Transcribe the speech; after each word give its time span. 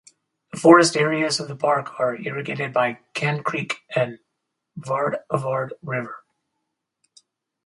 The 0.51 0.57
forest 0.57 0.97
areas 0.97 1.39
of 1.39 1.47
the 1.47 1.55
park 1.55 1.99
are 1.99 2.15
irrigated 2.19 2.73
by 2.73 3.01
Kan 3.13 3.43
Creek 3.43 3.81
and 3.95 4.17
Vardavard 4.75 5.73
River. 5.83 6.23